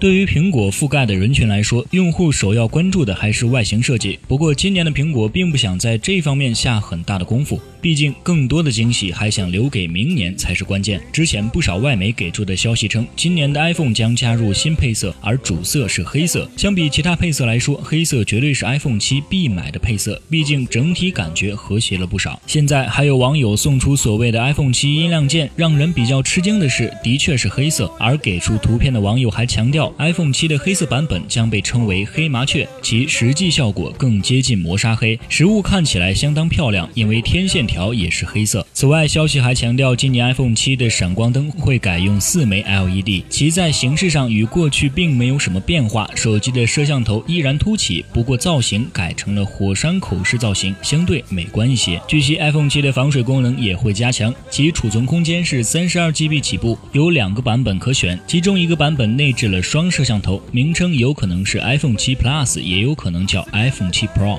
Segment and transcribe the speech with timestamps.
[0.00, 4.18] 对于苹果覆盖的人群来说，用户首要关注的还是外形设计。
[4.26, 7.60] 不过，今年的苹果并不想在这方面下很大的功夫。
[7.82, 10.98] 毕竟，更多的惊喜还想留给明年才是关键。
[11.12, 16.48] 之前不少外媒给出的消息称，今年的 iPhone 将加入新配色，而主色是黑色。
[16.56, 22.40] 相比其他配色来说，黑色绝对是 iPhone 七必买的配色，毕竟整体感觉和谐了不少。
[22.46, 27.90] 现在还有网友送出所谓的 iPhone 七音量键，让人比较吃惊的是，的确是黑色。
[27.98, 37.60] 而给出图片的网友还强调，iPhone 七的黑色版本将被称为黑麻雀，其实际效果更接近磨砂黑，实物看起来相当漂亮，因为天线。
[37.70, 38.66] 条也是黑色。
[38.72, 46.08] 此外，消息还强调，今年 iPhone 七的闪光灯会改用四枚 LED，其在形式上与过去并没有什么变化。
[46.14, 52.00] 手机的摄像头依然凸起，不过造型改成了火山口式造型，相对美观一些。
[52.08, 64.38] 据悉，iPhone 七的防水功能也会加强，其储存空间是三十二 GB 起步，有两个版本可选，其中一个版本内置了双摄像头，名称有可能是 iPhone 七 Plus，也有可能叫 iPhone 七 Pro。